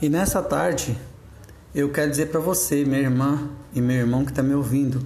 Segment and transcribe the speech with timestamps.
[0.00, 0.98] E nessa tarde,
[1.74, 5.00] eu quero dizer para você, minha irmã e meu irmão que está me ouvindo,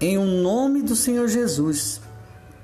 [0.00, 2.00] em um nome do Senhor Jesus,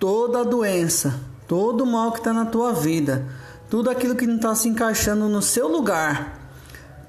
[0.01, 3.27] toda doença, todo mal que está na tua vida,
[3.69, 6.39] tudo aquilo que não está se encaixando no seu lugar,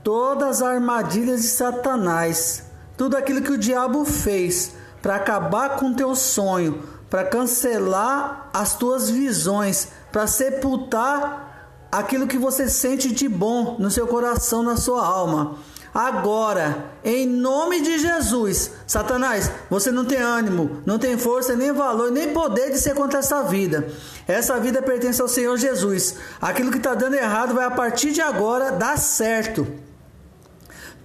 [0.03, 2.65] todas as armadilhas de Satanás,
[2.97, 9.09] tudo aquilo que o diabo fez para acabar com teu sonho, para cancelar as tuas
[9.09, 11.52] visões, para sepultar
[11.93, 15.57] aquilo que você sente de bom no seu coração, na sua alma.
[15.93, 22.09] Agora, em nome de Jesus, Satanás, você não tem ânimo, não tem força, nem valor,
[22.09, 23.87] nem poder de ser contra essa vida.
[24.27, 26.15] Essa vida pertence ao Senhor Jesus.
[26.41, 29.67] Aquilo que está dando errado vai a partir de agora dar certo.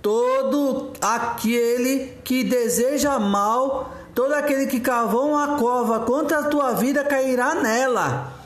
[0.01, 7.05] Todo aquele que deseja mal, todo aquele que cavou uma cova contra a tua vida
[7.05, 8.38] cairá nela.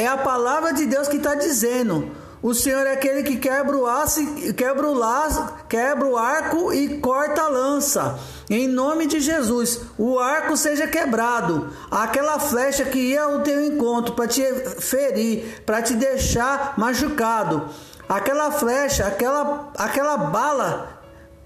[0.00, 2.10] É a palavra de Deus que está dizendo.
[2.42, 6.98] O Senhor é aquele que quebra o aço, quebra o laço, quebra o arco e
[7.00, 8.18] corta a lança.
[8.48, 11.68] Em nome de Jesus, o arco seja quebrado.
[11.90, 14.42] Aquela flecha que ia ao teu encontro para te
[14.80, 17.68] ferir, para te deixar machucado.
[18.08, 20.98] Aquela flecha, aquela aquela bala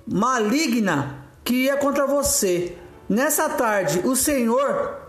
[0.06, 2.78] maligna que ia contra você.
[3.08, 5.03] Nessa tarde, o Senhor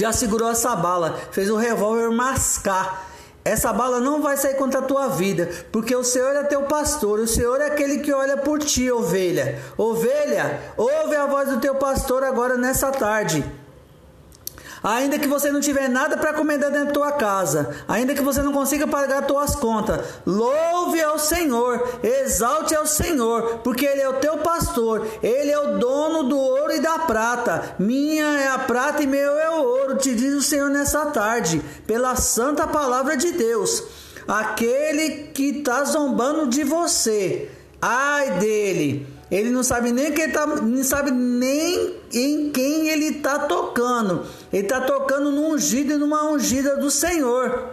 [0.00, 3.10] já segurou essa bala, fez o revólver mascar.
[3.44, 7.20] Essa bala não vai sair contra a tua vida, porque o Senhor é teu pastor,
[7.20, 9.60] o Senhor é aquele que olha por ti, ovelha.
[9.76, 13.44] Ovelha, ouve a voz do teu pastor agora nessa tarde.
[14.84, 18.42] Ainda que você não tiver nada para comer dentro da tua casa, ainda que você
[18.42, 24.20] não consiga pagar tuas contas, louve ao Senhor, exalte ao Senhor, porque Ele é o
[24.20, 27.74] teu pastor, Ele é o dono do ouro e da prata.
[27.78, 31.62] Minha é a prata e meu é o ouro, te diz o Senhor nessa tarde,
[31.86, 33.82] pela santa palavra de Deus.
[34.28, 40.84] Aquele que está zombando de você, ai dele ele não sabe nem quem tá, não
[40.84, 44.26] sabe nem em quem ele está tocando.
[44.52, 47.70] Ele está tocando no ungido e numa ungida do Senhor.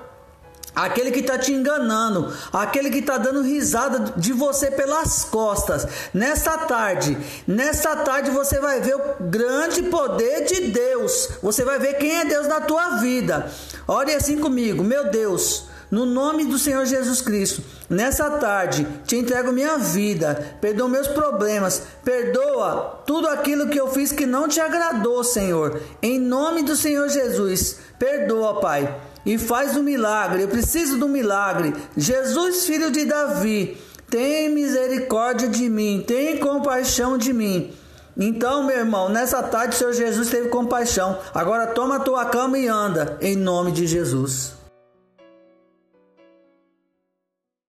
[0.74, 5.86] Aquele que está te enganando, aquele que está dando risada de você pelas costas.
[6.14, 11.32] Nessa tarde, nessa tarde você vai ver o grande poder de Deus.
[11.44, 13.52] Você vai ver quem é Deus na tua vida.
[13.86, 15.71] Ore assim comigo, meu Deus.
[15.92, 21.84] No nome do Senhor Jesus Cristo, nessa tarde te entrego minha vida, perdoa meus problemas,
[22.02, 25.82] perdoa tudo aquilo que eu fiz que não te agradou, Senhor.
[26.02, 30.44] Em nome do Senhor Jesus, perdoa, Pai, e faz um milagre.
[30.44, 31.76] Eu preciso do milagre.
[31.98, 33.78] Jesus, filho de Davi,
[34.10, 37.74] tem misericórdia de mim, tem compaixão de mim.
[38.16, 41.20] Então, meu irmão, nessa tarde o Senhor Jesus teve compaixão.
[41.34, 44.61] Agora toma a tua cama e anda, em nome de Jesus.